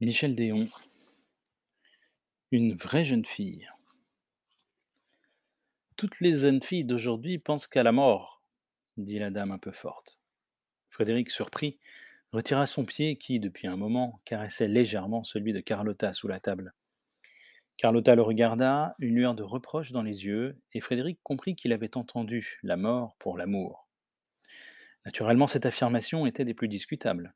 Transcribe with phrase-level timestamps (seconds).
[0.00, 0.68] Michel Déon,
[2.52, 3.68] une vraie jeune fille.
[5.96, 8.40] Toutes les jeunes filles d'aujourd'hui pensent qu'à la mort,
[8.96, 10.20] dit la dame un peu forte.
[10.88, 11.80] Frédéric, surpris,
[12.30, 16.74] retira son pied qui, depuis un moment, caressait légèrement celui de Carlotta sous la table.
[17.76, 21.96] Carlotta le regarda, une lueur de reproche dans les yeux, et Frédéric comprit qu'il avait
[21.96, 23.88] entendu la mort pour l'amour.
[25.04, 27.34] Naturellement, cette affirmation était des plus discutables.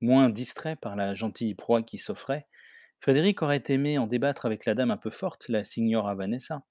[0.00, 2.46] Moins distrait par la gentille proie qui s'offrait,
[3.00, 6.62] Frédéric aurait aimé en débattre avec la dame un peu forte, la signora Vanessa,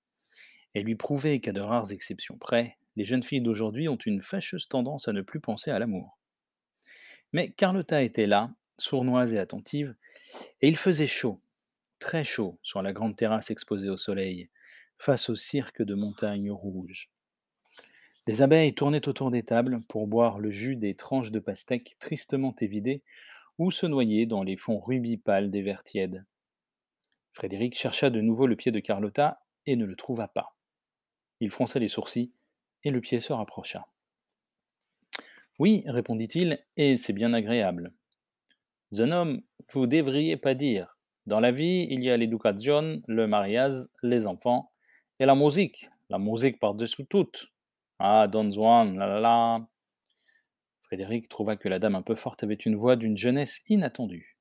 [0.74, 4.68] et lui prouver qu'à de rares exceptions près, les jeunes filles d'aujourd'hui ont une fâcheuse
[4.68, 6.18] tendance à ne plus penser à l'amour.
[7.34, 9.96] Mais Carlotta était là, sournoise et attentive,
[10.62, 11.42] et il faisait chaud,
[12.00, 14.50] très chaud, sur la grande terrasse exposée au soleil,
[14.98, 17.10] face au cirque de montagnes rouges.
[18.28, 22.54] Des abeilles tournaient autour des tables pour boire le jus des tranches de pastèque tristement
[22.60, 23.02] évidées
[23.58, 26.26] ou se noyer dans les fonds rubis pâles des verres tièdes.
[27.32, 30.58] Frédéric chercha de nouveau le pied de Carlotta et ne le trouva pas.
[31.40, 32.34] Il fronça les sourcils
[32.84, 33.88] et le pied se rapprocha.
[35.58, 37.94] Oui, répondit-il, et c'est bien agréable.
[38.92, 40.98] Jeune homme, vous devriez pas dire.
[41.28, 44.70] Dans la vie, il y a l'éducation, le mariage, les enfants
[45.20, 45.90] et la musique.
[46.10, 47.52] La musique par-dessous toutes.
[48.00, 49.68] Ah, Don Juan, la la la.
[50.82, 54.38] Frédéric trouva que la dame un peu forte avait une voix d'une jeunesse inattendue.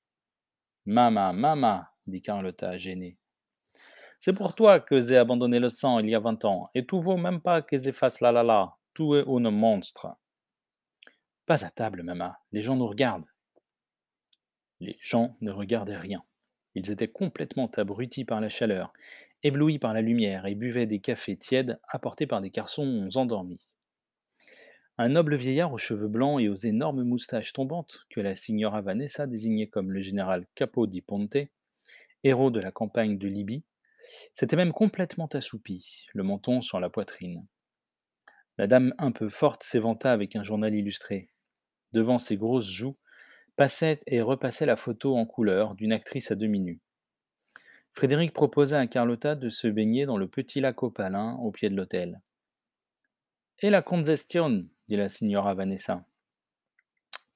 [0.85, 3.19] Mama, mama, dit Carlotta, gênée.
[4.21, 7.01] C'est pour toi que j'ai abandonné le sang il y a vingt ans, et tout
[7.01, 8.77] vaut même pas que j'efface la la la.
[8.95, 10.09] Tout est un monstre.
[11.47, 12.39] Pas à table, mama.
[12.53, 13.29] Les gens nous regardent.
[14.81, 16.23] Les gens ne regardaient rien.
[16.75, 18.93] Ils étaient complètement abrutis par la chaleur,
[19.47, 23.61] éblouis par la lumière, et buvaient des cafés tièdes apportés par des garçons endormis.
[24.99, 29.27] Un noble vieillard aux cheveux blancs et aux énormes moustaches tombantes, que la signora Vanessa
[29.27, 31.37] désignait comme le général Capo di Ponte,
[32.25, 33.63] héros de la campagne de Libye,
[34.35, 37.47] s'était même complètement assoupi, le menton sur la poitrine.
[38.59, 41.29] La dame un peu forte s'éventa avec un journal illustré.
[41.93, 42.97] Devant ses grosses joues,
[43.57, 46.81] passait et repassait la photo en couleur d'une actrice à demi nue.
[47.97, 51.75] Frédéric proposa à Carlotta de se baigner dans le petit lac opalin au pied de
[51.75, 52.21] l'hôtel.
[53.61, 56.05] Et la congestion dit la signora Vanessa.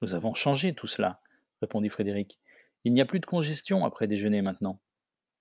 [0.03, 1.19] Nous avons changé tout cela,
[1.61, 2.39] répondit Frédéric.
[2.83, 4.79] Il n'y a plus de congestion après déjeuner maintenant.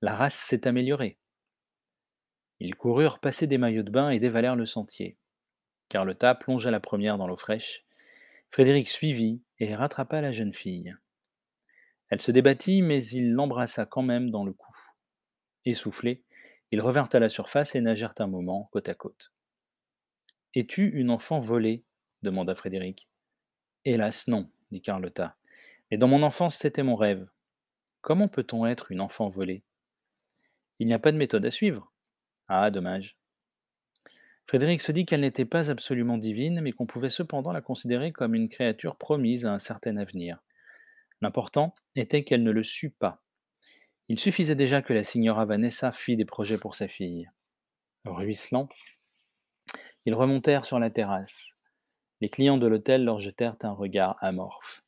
[0.00, 1.18] La race s'est améliorée.
[2.58, 5.18] Ils coururent passer des maillots de bain et dévalèrent le sentier.
[5.90, 7.84] Carlotta plongea la première dans l'eau fraîche.
[8.48, 10.96] Frédéric suivit et rattrapa la jeune fille.
[12.08, 14.72] Elle se débattit, mais il l'embrassa quand même dans le cou.
[15.64, 16.22] Essoufflés,
[16.70, 19.32] ils revinrent à la surface et nagèrent un moment côte à côte.
[20.54, 21.84] Es-tu une enfant volée?
[22.22, 23.08] demanda Frédéric.
[23.84, 25.36] Hélas, non, dit Carlotta.
[25.90, 27.28] Mais dans mon enfance, c'était mon rêve.
[28.00, 29.62] Comment peut-on être une enfant volée
[30.78, 31.92] Il n'y a pas de méthode à suivre.
[32.48, 33.16] Ah, dommage.
[34.46, 38.34] Frédéric se dit qu'elle n'était pas absolument divine, mais qu'on pouvait cependant la considérer comme
[38.34, 40.42] une créature promise à un certain avenir.
[41.20, 43.22] L'important était qu'elle ne le sût pas.
[44.10, 47.30] Il suffisait déjà que la signora Vanessa fît des projets pour sa fille.
[48.04, 48.68] Ruisselant,
[50.04, 51.52] ils remontèrent sur la terrasse.
[52.20, 54.82] Les clients de l'hôtel leur jetèrent un regard amorphe.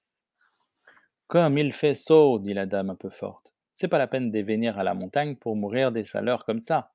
[1.29, 3.55] Comme il fait chaud, dit la dame un peu forte.
[3.73, 6.93] C'est pas la peine de venir à la montagne pour mourir des saleurs comme ça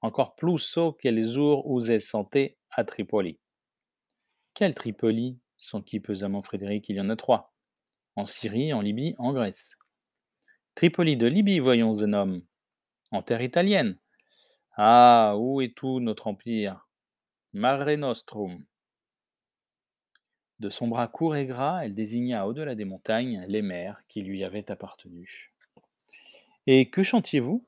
[0.00, 3.38] encore plus saut que les jours où j'ai santé à Tripoli.
[4.54, 5.38] Quel Tripoli?
[5.60, 7.52] S'enquit pesamment Frédéric, il y en a trois.
[8.14, 9.76] En Syrie, en Libye, en Grèce.
[10.78, 12.40] Tripoli de Libye, voyons, homme.
[13.10, 13.98] En terre italienne.
[14.76, 16.86] Ah, où est tout notre empire?
[17.52, 18.64] Mare Nostrum.
[20.60, 24.44] De son bras court et gras, elle désigna au-delà des montagnes les mers qui lui
[24.44, 25.52] avaient appartenu.
[26.68, 27.64] Et que chantiez-vous?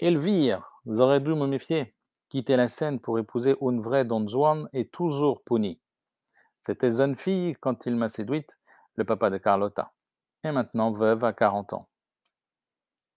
[0.00, 1.94] Elvire, J'aurais dû me méfier.
[2.30, 5.78] Quitter la scène pour épouser une vraie Don Juan est toujours puni.
[6.60, 8.58] C'était jeune fille quand il m'a séduite,
[8.96, 9.92] le papa de Carlotta,
[10.42, 11.88] et maintenant veuve à 40 ans.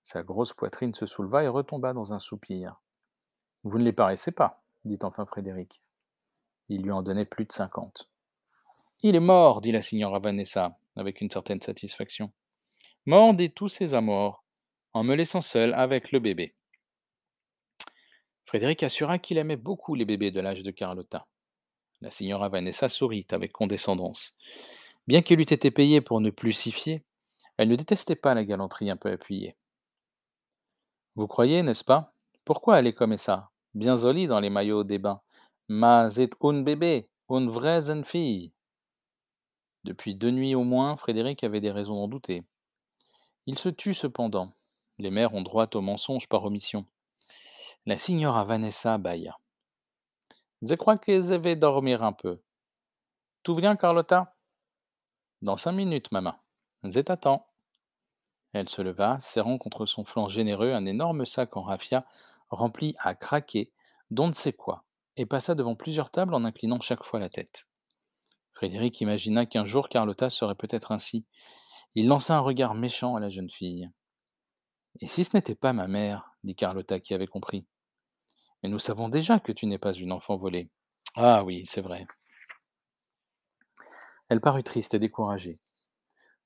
[0.08, 2.80] Sa grosse poitrine se souleva et retomba dans un soupir.
[3.66, 5.82] Vous ne les paraissez pas, dit enfin Frédéric.
[6.70, 8.10] Il lui en donnait plus de cinquante.
[9.04, 12.32] Il est mort, dit la signora Vanessa, avec une certaine satisfaction.
[13.06, 14.46] Mort de tous ses amours,
[14.94, 16.56] en me laissant seul avec le bébé.
[18.46, 21.28] Frédéric assura qu'il aimait beaucoup les bébés de l'âge de Carlotta.
[22.00, 24.38] La signora Vanessa sourit avec condescendance.
[25.06, 27.02] Bien qu'elle eût été payée pour ne plus s'y fier,
[27.58, 29.58] elle ne détestait pas la galanterie un peu appuyée.
[31.18, 32.14] Vous croyez, n'est-ce pas?
[32.46, 35.20] Pourquoi est comme ça Bien jolie dans les maillots des bains.
[35.68, 38.54] Mais c'est un bébé, une vraie jeune fille.
[39.84, 42.44] Depuis deux nuits au moins, Frédéric avait des raisons d'en douter.
[43.48, 44.52] Il se tut cependant.
[45.00, 46.86] Les mères ont droit au mensonge par omission.
[47.88, 49.40] La signora Vanessa bâilla.
[50.62, 52.40] Je crois que je dormir un peu.
[53.42, 54.36] Tout bien, Carlotta?
[55.42, 56.36] Dans cinq minutes, maman.
[56.84, 57.47] Je t'attends.
[58.54, 62.06] Elle se leva, serrant contre son flanc généreux un énorme sac en raffia
[62.50, 63.72] rempli à craquer
[64.10, 64.86] d'on ne sait quoi,
[65.18, 67.68] et passa devant plusieurs tables en inclinant chaque fois la tête.
[68.54, 71.26] Frédéric imagina qu'un jour Carlotta serait peut-être ainsi.
[71.94, 73.90] Il lança un regard méchant à la jeune fille.
[75.00, 76.32] Et si ce n'était pas ma mère?
[76.44, 77.66] dit Carlotta qui avait compris.
[78.64, 80.70] Mais nous savons déjà que tu n'es pas une enfant volée.
[81.16, 82.06] Ah oui, c'est vrai.
[84.30, 85.60] Elle parut triste et découragée.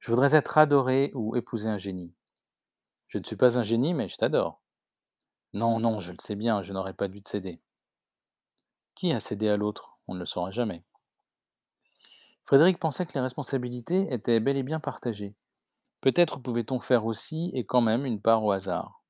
[0.02, 2.12] Je voudrais être adorée ou épouser un génie.
[3.08, 4.60] Je ne suis pas un génie, mais je t'adore.
[5.54, 7.62] Non, non, je le sais bien, je n'aurais pas dû te céder.
[8.96, 10.00] Qui a cédé à l'autre?
[10.08, 10.84] On ne le saura jamais.
[12.46, 15.36] Frédéric pensait que les responsabilités étaient bel et bien partagées.
[16.02, 19.04] Peut-être pouvait-on faire aussi et quand même une part au hasard.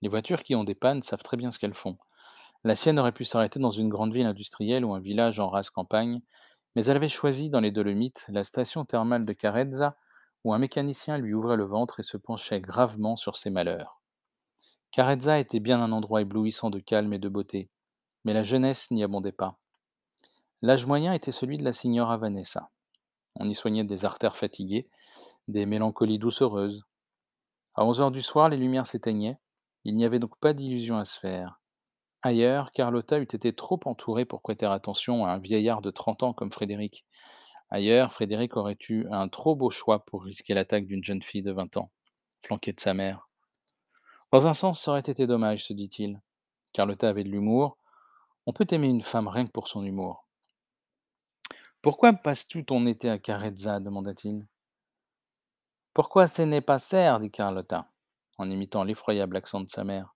[0.00, 1.98] Les voitures qui ont des pannes savent très bien ce qu'elles font.
[2.62, 5.70] La sienne aurait pu s'arrêter dans une grande ville industrielle ou un village en rase
[5.70, 6.22] campagne,
[6.76, 9.96] mais elle avait choisi dans les Dolomites la station thermale de Carezza,
[10.44, 14.00] où un mécanicien lui ouvrait le ventre et se penchait gravement sur ses malheurs.
[14.92, 17.70] Carezza était bien un endroit éblouissant de calme et de beauté,
[18.24, 19.58] mais la jeunesse n'y abondait pas.
[20.62, 22.70] L'âge moyen était celui de la signora Vanessa.
[23.36, 24.88] On y soignait des artères fatiguées,
[25.48, 26.84] des mélancolies doucereuses.
[27.74, 29.38] À onze heures du soir, les lumières s'éteignaient.
[29.84, 31.60] Il n'y avait donc pas d'illusion à se faire.
[32.22, 36.32] Ailleurs, Carlotta eût été trop entourée pour prêter attention à un vieillard de trente ans
[36.32, 37.04] comme Frédéric.
[37.70, 41.52] Ailleurs, Frédéric aurait eu un trop beau choix pour risquer l'attaque d'une jeune fille de
[41.52, 41.90] vingt ans,
[42.42, 43.28] flanquée de sa mère.
[44.32, 46.20] Dans un sens, ça aurait été dommage, se dit-il.
[46.72, 47.78] Carlotta avait de l'humour.
[48.46, 50.26] On peut aimer une femme rien que pour son humour.
[51.82, 54.46] Pourquoi passes-tu ton été à Carezza demanda-t-il.
[55.92, 57.20] Pourquoi ce n'est pas serre?
[57.20, 57.90] dit Carlotta,
[58.38, 60.14] en imitant l'effroyable accent de sa mère.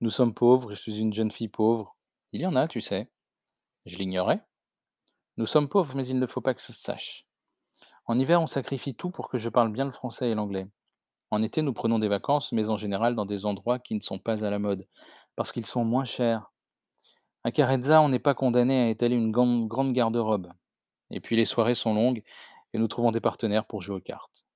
[0.00, 1.96] Nous sommes pauvres, je suis une jeune fille pauvre.
[2.32, 3.10] Il y en a, tu sais.
[3.86, 4.44] Je l'ignorais.
[5.38, 7.26] Nous sommes pauvres, mais il ne faut pas que ça se sache.
[8.06, 10.66] En hiver, on sacrifie tout pour que je parle bien le français et l'anglais.
[11.30, 14.18] En été, nous prenons des vacances, mais en général dans des endroits qui ne sont
[14.18, 14.86] pas à la mode,
[15.34, 16.52] parce qu'ils sont moins chers.
[17.44, 20.48] À Carezza, on n'est pas condamné à étaler une grande garde-robe.
[21.10, 22.22] Et puis les soirées sont longues,
[22.72, 24.46] et nous trouvons des partenaires pour jouer aux cartes.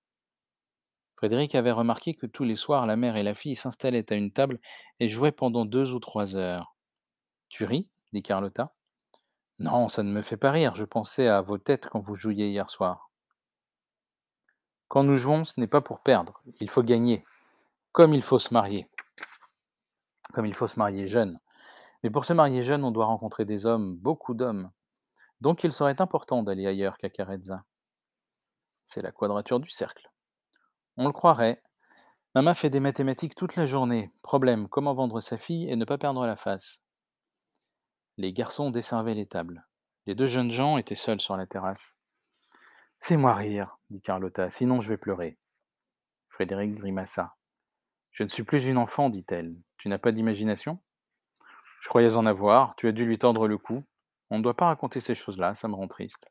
[1.17, 4.33] Frédéric avait remarqué que tous les soirs, la mère et la fille s'installaient à une
[4.33, 4.59] table
[5.01, 6.75] et jouaient pendant deux ou trois heures.
[7.51, 7.89] Tu ris?
[8.13, 8.73] dit Carlotta.
[9.61, 12.49] Non, ça ne me fait pas rire, je pensais à vos têtes quand vous jouiez
[12.49, 13.11] hier soir.
[14.89, 17.27] Quand nous jouons, ce n'est pas pour perdre, il faut gagner,
[17.93, 18.89] comme il faut se marier.
[20.33, 21.39] Comme il faut se marier jeune.
[22.03, 24.71] Mais pour se marier jeune, on doit rencontrer des hommes, beaucoup d'hommes.
[25.43, 27.65] Donc il serait important d'aller ailleurs qu'à Carezza.
[28.87, 30.11] C'est la quadrature du cercle.
[30.97, 31.63] On le croirait.
[32.35, 34.11] Maman fait des mathématiques toute la journée.
[34.23, 36.81] Problème, comment vendre sa fille et ne pas perdre la face?
[38.21, 39.67] Les garçons desservaient les tables.
[40.05, 41.95] Les deux jeunes gens étaient seuls sur la terrasse.
[42.99, 45.39] Fais-moi rire, dit Carlotta, sinon je vais pleurer.
[46.29, 47.35] Frédéric grimaça.
[48.11, 49.57] Je ne suis plus une enfant, dit-elle.
[49.79, 50.79] Tu n'as pas d'imagination?
[51.81, 53.85] Je croyais en avoir, tu as dû lui tendre le cou.
[54.29, 56.27] On ne doit pas raconter ces choses-là, ça me rend triste.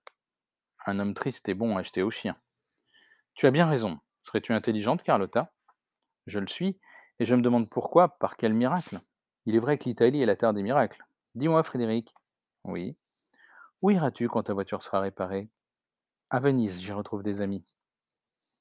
[0.86, 2.36] Un homme triste est bon à acheter au chien.
[3.33, 3.97] Tu as bien raison.
[4.21, 5.51] Serais-tu intelligente, Carlotta?
[6.27, 6.79] Je le suis,
[7.17, 9.00] et je me demande pourquoi, par quel miracle?
[9.48, 11.03] Il est vrai que l'Italie est la terre des miracles.
[11.36, 12.13] Dis-moi, Frédéric.
[12.63, 12.98] Oui.
[13.81, 15.50] Où iras-tu quand ta voiture sera réparée?
[16.29, 17.63] À Venise, j'y retrouve des amis.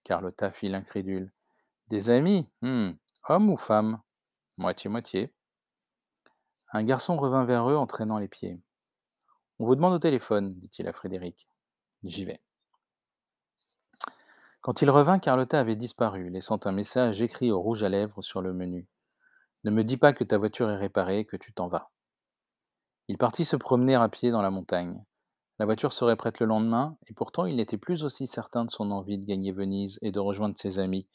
[0.04, 1.32] Carlotta fit l'incrédule.
[1.88, 2.48] Des amis?
[2.62, 2.92] Hmm.
[3.28, 4.00] Hommes ou femmes?
[4.58, 5.32] Moitié-moitié.
[6.72, 8.60] Un garçon revint vers eux en traînant les pieds.
[9.58, 11.48] On vous demande au téléphone, dit-il à Frédéric.
[12.04, 12.40] J'y vais.
[14.60, 18.42] Quand il revint, Carlotta avait disparu, laissant un message écrit au rouge à lèvres sur
[18.42, 18.87] le menu.
[19.64, 21.90] Ne me dis pas que ta voiture est réparée, que tu t'en vas.
[23.09, 25.03] Il partit se promener à pied dans la montagne.
[25.59, 28.91] La voiture serait prête le lendemain, et pourtant il n'était plus aussi certain de son
[28.91, 31.09] envie de gagner Venise et de rejoindre ses amis.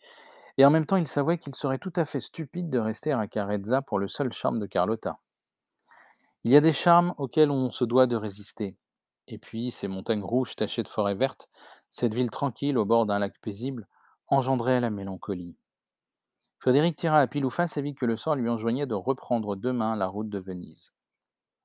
[0.58, 3.28] Et en même temps, il savait qu'il serait tout à fait stupide de rester à
[3.28, 5.20] Carezza pour le seul charme de Carlotta.
[6.44, 8.76] Il y a des charmes auxquels on se doit de résister.
[9.28, 11.48] Et puis, ces montagnes rouges tachées de forêts vertes,
[11.90, 13.88] cette ville tranquille au bord d'un lac paisible,
[14.28, 15.58] engendraient la mélancolie.
[16.58, 19.96] Frédéric tira à pile ou face et que le sort lui enjoignait de reprendre demain
[19.96, 20.92] la route de Venise.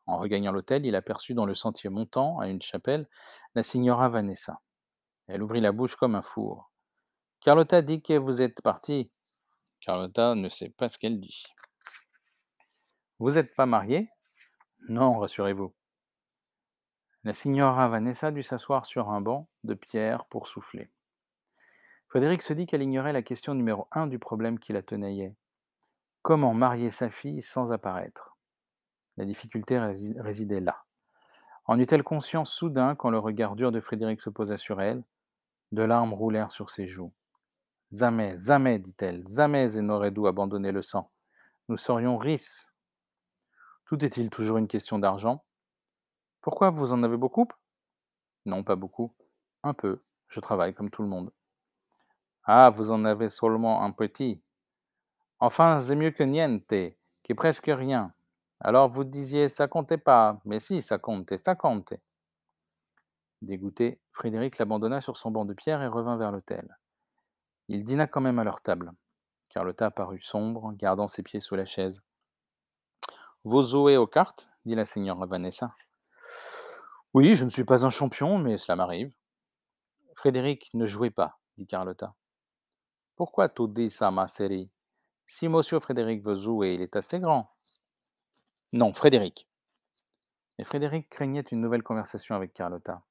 [0.09, 3.07] En regagnant l'hôtel, il aperçut dans le sentier montant, à une chapelle,
[3.55, 4.63] la signora Vanessa.
[5.27, 6.73] Elle ouvrit la bouche comme un four.
[7.43, 9.11] Carlotta dit que vous êtes parti.
[9.81, 11.45] Carlotta ne sait pas ce qu'elle dit.
[13.19, 14.09] Vous n'êtes pas marié
[14.89, 15.75] Non, rassurez-vous.
[17.23, 20.89] La signora Vanessa dut s'asseoir sur un banc de pierre pour souffler.
[22.09, 25.37] Frédéric se dit qu'elle ignorait la question numéro un du problème qui la tenaillait.
[26.23, 28.38] Comment marier sa fille sans apparaître?
[29.19, 30.85] La difficulté rési- résidait là.
[31.65, 35.03] En eut-elle conscience soudain quand le regard dur de Frédéric se posa sur elle?
[35.73, 37.13] De larmes roulèrent sur ses joues.
[37.91, 41.11] Jamais, jamais, dit-elle, jamais elle n'aurait abandonner le sang.
[41.69, 42.67] Nous serions riches.
[43.87, 45.45] Tout est-il toujours une question d'argent?
[46.41, 47.49] Pourquoi vous en avez beaucoup?
[48.47, 49.13] Non, pas beaucoup.
[49.65, 50.01] Un peu.
[50.29, 51.33] Je travaille comme tout le monde.
[52.45, 54.41] Ah, vous en avez seulement un petit.
[55.41, 58.15] Enfin, c'est mieux que niente, qui est presque rien.
[58.61, 62.03] Alors vous disiez ça comptait pas, mais si, ça comptait, ça comptait.
[63.41, 66.77] Dégoûté, Frédéric l'abandonna sur son banc de pierre et revint vers l'hôtel.
[67.69, 68.93] Il dîna quand même à leur table.
[69.49, 72.03] Carlotta parut sombre, gardant ses pieds sous la chaise.
[73.45, 74.51] Vous jouez aux cartes?
[74.65, 75.75] dit la seigneur Vanessa.
[77.15, 79.13] Oui, je ne suis pas un champion, mais cela m'arrive.
[80.15, 82.15] Frédéric ne jouait pas, dit Carlotta.
[83.17, 84.71] Pourquoi tout dis ça, ma série
[85.27, 87.55] Si monsieur Frédéric veut jouer, il est assez grand.
[88.75, 89.49] Non, Frédéric.
[90.59, 93.03] Et Frédéric craignait une nouvelle conversation avec Carlotta.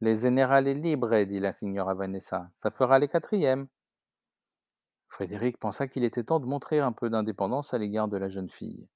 [0.00, 2.48] Les générales libres, dit la signora Vanessa.
[2.52, 3.66] Ça fera les quatrièmes.
[5.08, 8.50] Frédéric pensa qu'il était temps de montrer un peu d'indépendance à l'égard de la jeune
[8.50, 8.86] fille.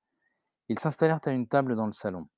[0.69, 2.29] Ils s'installèrent à une table dans le salon.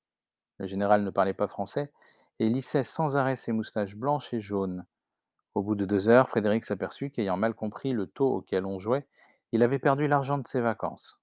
[0.57, 1.93] Le général ne parlait pas français
[2.39, 4.87] et lissait sans arrêt ses moustaches blanches et jaunes.
[5.53, 9.05] Au bout de deux heures, Frédéric s'aperçut qu'ayant mal compris le taux auquel on jouait,
[9.51, 11.21] il avait perdu l'argent de ses vacances.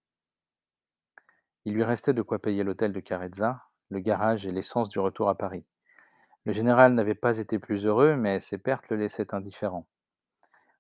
[1.65, 5.29] Il lui restait de quoi payer l'hôtel de Carezza, le garage et l'essence du retour
[5.29, 5.65] à Paris.
[6.45, 9.87] Le général n'avait pas été plus heureux, mais ses pertes le laissaient indifférent.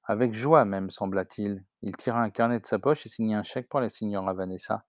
[0.04, 3.68] Avec joie même, sembla-t-il, il tira un carnet de sa poche et signa un chèque
[3.68, 4.84] pour la signora Vanessa,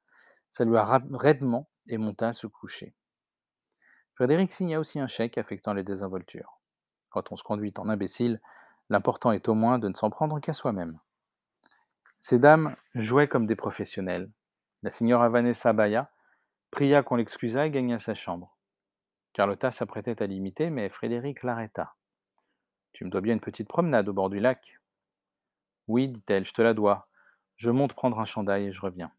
[0.50, 2.96] salua raidement et monta à se coucher.
[4.16, 6.60] Frédéric signa aussi un chèque affectant les désinvoltures.
[7.10, 8.42] Quand on se conduit en imbécile,
[8.90, 11.00] l'important est au moins de ne s'en prendre qu'à soi-même.
[12.22, 14.32] Ces dames jouaient comme des professionnels.
[14.84, 16.12] La signora Vanessa Baya
[16.70, 18.58] pria qu'on l'excusât et gagna sa chambre.
[19.32, 21.96] Carlotta s'apprêtait à l'imiter, mais Frédéric l'arrêta.
[22.92, 24.82] Tu me dois bien une petite promenade au bord du lac.
[25.88, 27.08] Oui, dit-elle, je te la dois.
[27.56, 29.14] Je monte prendre un chandail et je reviens.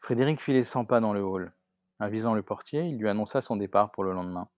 [0.00, 1.52] Frédéric fit les cent pas dans le hall.
[2.00, 4.48] Avisant le portier, il lui annonça son départ pour le lendemain.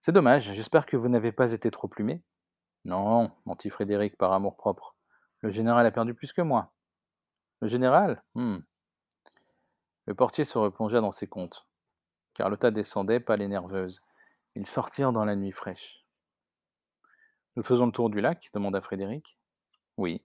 [0.00, 2.22] C'est dommage, j'espère que vous n'avez pas été trop plumé.
[2.84, 4.94] Non, mentit Frédéric par amour-propre.
[5.40, 6.73] Le général a perdu plus que moi.
[7.60, 8.22] Le général?
[8.34, 8.58] Hmm.
[10.06, 11.66] Le portier se replongea dans ses comptes.
[12.34, 14.00] Carlotta descendait, pâle et nerveuse.
[14.54, 16.04] Ils sortirent dans la nuit fraîche.
[17.56, 18.50] Nous faisons le tour du lac?
[18.52, 19.38] demanda Frédéric.
[19.96, 20.22] Oui.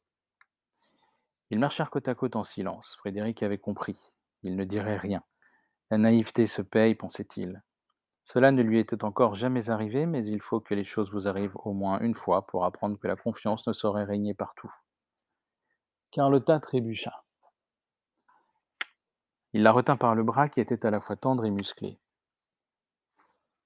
[1.51, 2.95] Ils marchèrent côte à côte en silence.
[2.99, 3.97] Frédéric avait compris.
[4.43, 5.23] Il ne dirait rien.
[5.91, 7.63] La naïveté se paye, pensait-il.
[8.23, 11.57] Cela ne lui était encore jamais arrivé, mais il faut que les choses vous arrivent
[11.63, 14.71] au moins une fois pour apprendre que la confiance ne saurait régner partout.
[16.11, 17.23] Carlotta trébucha.
[19.53, 21.99] Il la retint par le bras qui était à la fois tendre et musclé.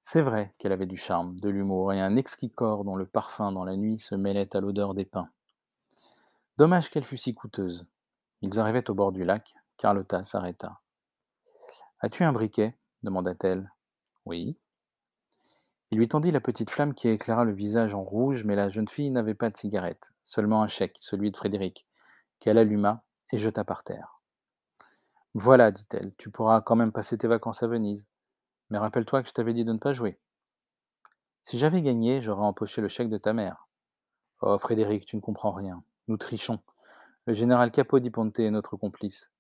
[0.02, 3.54] C'est vrai qu'elle avait du charme, de l'humour et un exquis corps dont le parfum
[3.54, 5.30] dans la nuit se mêlait à l'odeur des pins.
[6.58, 7.88] Dommage qu'elle fût si coûteuse.
[8.42, 9.56] Ils arrivaient au bord du lac.
[9.78, 10.82] Carlotta s'arrêta.
[12.02, 12.76] As-tu un briquet?
[13.04, 13.72] demanda-t-elle.
[14.26, 14.58] Oui.
[15.92, 18.90] Il lui tendit la petite flamme qui éclaira le visage en rouge, mais la jeune
[18.90, 21.88] fille n'avait pas de cigarette, seulement un chèque, celui de Frédéric,
[22.44, 24.20] qu'elle alluma et jeta par terre.
[25.34, 28.06] Voilà, dit-elle, tu pourras quand même passer tes vacances à Venise.
[28.70, 30.20] Mais rappelle-toi que je t'avais dit de ne pas jouer.
[31.44, 33.70] Si j'avais gagné, j'aurais empoché le chèque de ta mère.
[34.42, 35.86] Oh, Frédéric, tu ne comprends rien.
[36.10, 36.60] Nous trichons.
[37.28, 39.32] Le général Capo di Ponte est notre complice.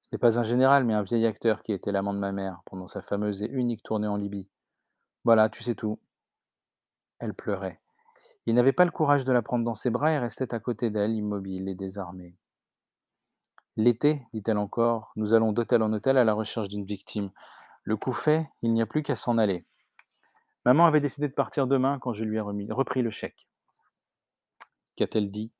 [0.00, 2.62] Ce n'est pas un général, mais un vieil acteur qui était l'amant de ma mère
[2.66, 4.48] pendant sa fameuse et unique tournée en Libye.
[5.22, 6.00] Voilà, tu sais tout.
[7.20, 7.80] Elle pleurait.
[8.46, 10.90] Il n'avait pas le courage de la prendre dans ses bras et restait à côté
[10.90, 12.36] d'elle, immobile et désarmé.
[13.76, 17.30] L'été, dit-elle encore, nous allons d'hôtel en hôtel à la recherche d'une victime.
[17.84, 19.64] Le coup fait, il n'y a plus qu'à s'en aller.
[20.64, 23.48] Maman avait décidé de partir demain quand je lui ai remis, repris le chèque.
[24.96, 25.52] Qu'a-t-elle dit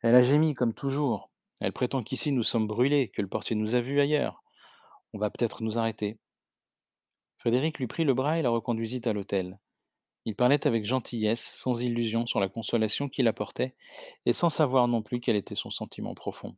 [0.00, 1.30] Elle a gémi comme toujours.
[1.60, 4.42] Elle prétend qu'ici nous sommes brûlés, que le portier nous a vus ailleurs.
[5.12, 6.18] On va peut-être nous arrêter.
[7.38, 9.58] Frédéric lui prit le bras et la reconduisit à l'hôtel.
[10.26, 13.74] Il parlait avec gentillesse, sans illusion sur la consolation qu'il apportait,
[14.24, 16.56] et sans savoir non plus quel était son sentiment profond.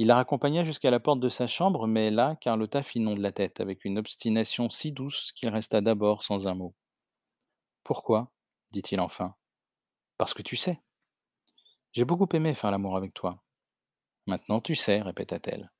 [0.00, 3.60] Il la raccompagna jusqu'à la porte de sa chambre, mais là, Carlotta de la tête,
[3.60, 6.74] avec une obstination si douce qu'il resta d'abord sans un mot.
[7.82, 8.30] Pourquoi?
[8.70, 9.34] dit-il enfin.
[10.16, 10.80] Parce que tu sais.
[11.92, 13.42] J'ai beaucoup aimé faire l'amour avec toi.
[14.26, 15.72] Maintenant tu sais, répéta-t-elle.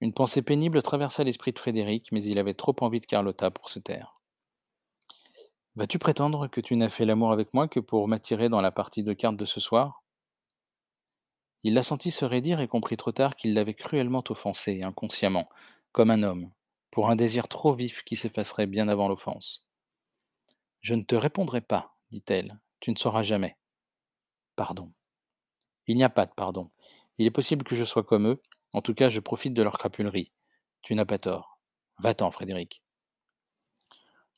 [0.00, 3.68] Une pensée pénible traversa l'esprit de Frédéric, mais il avait trop envie de Carlotta pour
[3.68, 4.19] se taire.
[5.74, 9.02] Vas-tu prétendre que tu n'as fait l'amour avec moi que pour m'attirer dans la partie
[9.02, 10.04] de cartes de ce soir?
[11.62, 15.48] Il la sentit se raidir et comprit trop tard qu'il l'avait cruellement offensée, inconsciemment,
[15.92, 16.50] comme un homme,
[16.90, 19.66] pour un désir trop vif qui s'effacerait bien avant l'offense.
[20.80, 23.56] Je ne te répondrai pas, dit-elle, tu ne sauras jamais.
[24.56, 24.92] Pardon.
[25.86, 26.70] Il n'y a pas de pardon.
[27.18, 29.78] Il est possible que je sois comme eux, en tout cas je profite de leur
[29.78, 30.32] crapulerie.
[30.82, 31.60] Tu n'as pas tort.
[31.98, 32.82] Va-t'en, Frédéric.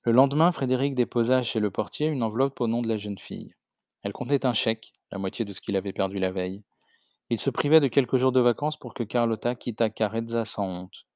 [0.04, 3.54] Le lendemain, Frédéric déposa chez le portier une enveloppe au nom de la jeune fille.
[4.02, 6.64] Elle contenait un chèque, la moitié de ce qu'il avait perdu la veille.
[7.30, 11.06] Il se privait de quelques jours de vacances pour que Carlotta quittât Carezza sans honte.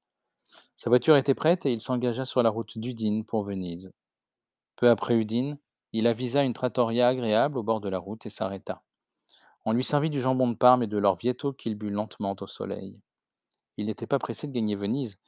[0.76, 3.92] Sa voiture était prête et il s'engagea sur la route d'Udine pour Venise.
[4.76, 5.58] Peu après Udine,
[5.92, 8.82] il avisa une trattoria agréable au bord de la route et s'arrêta.
[9.64, 13.00] On lui servit du jambon de Parme et de l'orvieto qu'il but lentement au soleil.
[13.78, 15.18] Il n'était pas pressé de gagner Venise,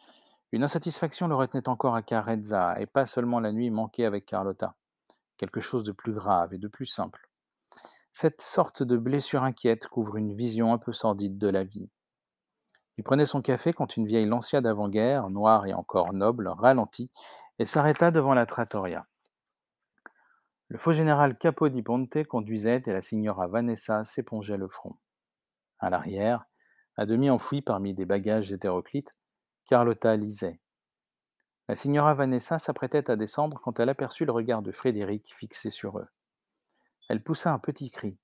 [0.52, 4.74] une insatisfaction le retenait encore à Carezza, et pas seulement la nuit manquée avec Carlotta.
[5.36, 7.28] Quelque chose de plus grave et de plus simple.
[8.12, 11.90] Cette sorte de blessure inquiète couvre une vision un peu sordide de la vie.
[12.96, 17.12] Il prenait son café quand une vieille lancia d'avant-guerre, noire et encore noble, ralentit
[17.60, 19.06] et s'arrêta devant la trattoria.
[20.68, 24.96] Le faux général Capo di Ponte conduisait et la signora Vanessa s'épongeait le front.
[25.78, 26.44] À l'arrière,
[26.96, 29.16] à demi enfoui parmi des bagages hétéroclites,
[29.68, 30.62] Carlotta lisait.
[31.68, 35.98] La signora Vanessa s'apprêtait à descendre quand elle aperçut le regard de Frédéric fixé sur
[35.98, 36.08] eux.
[37.10, 38.18] Elle poussa un petit cri.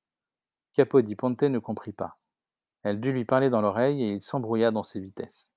[0.72, 2.18] Capo di Ponte ne comprit pas.
[2.82, 5.52] Elle dut lui parler dans l'oreille et il s'embrouilla dans ses vitesses.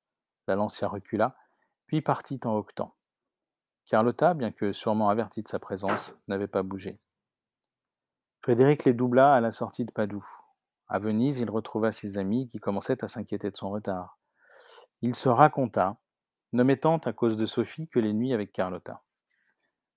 [0.46, 1.38] La Lancia recula,
[1.86, 2.94] puis partit en hoquetant.
[3.86, 7.00] Carlotta, bien que sûrement avertie de sa présence, n'avait pas bougé.
[8.41, 10.27] Frédéric les doubla à la sortie de Padoue.
[10.89, 14.17] À Venise, il retrouva ses amis qui commençaient à s'inquiéter de son retard.
[15.01, 15.97] Il se raconta,
[16.53, 19.03] n'omettant à cause de Sophie que les nuits avec Carlotta.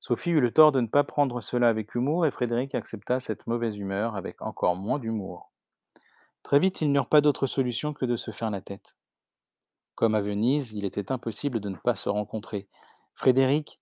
[0.00, 3.46] Sophie eut le tort de ne pas prendre cela avec humour et Frédéric accepta cette
[3.46, 5.52] mauvaise humeur avec encore moins d'humour.
[6.42, 8.96] Très vite, ils n'eurent pas d'autre solution que de se faire la tête.
[9.94, 12.68] Comme à Venise, il était impossible de ne pas se rencontrer.
[13.14, 13.80] Frédéric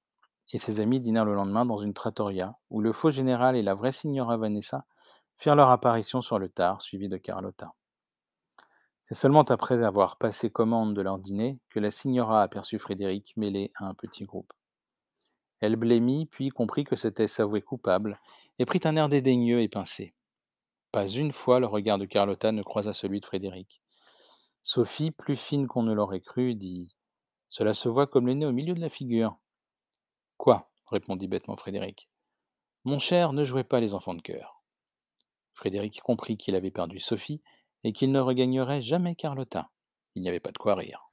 [0.52, 3.74] et ses amis dînèrent le lendemain dans une trattoria où le faux général et la
[3.74, 4.84] vraie signora Vanessa
[5.36, 7.74] firent leur apparition sur le tard, suivis de Carlotta.
[9.08, 13.72] C'est seulement après avoir passé commande de leur dîner que la signora aperçut Frédéric mêlé
[13.76, 14.52] à un petit groupe.
[15.60, 18.20] Elle blêmit, puis comprit que c'était s'avouer coupable,
[18.58, 20.14] et prit un air dédaigneux et pincé.
[20.92, 23.80] Pas une fois le regard de Carlotta ne croisa celui de Frédéric.
[24.62, 26.94] Sophie, plus fine qu'on ne l'aurait cru, dit
[27.48, 29.38] Cela se voit comme le nez au milieu de la figure.
[30.36, 30.70] Quoi?
[30.90, 32.10] répondit bêtement Frédéric.
[32.84, 34.62] Mon cher, ne jouez pas les enfants de cœur.
[35.54, 37.40] Frédéric comprit qu'il avait perdu Sophie
[37.84, 39.70] et qu'il ne regagnerait jamais Carlotta.
[40.14, 41.07] Il n'y avait pas de quoi rire.